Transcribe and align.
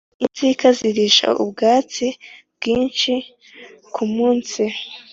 Izinka 0.25 0.67
zirisha 0.77 1.27
ubwatsi 1.43 2.07
bwinshi 2.55 3.13
kumunsi 3.93 4.63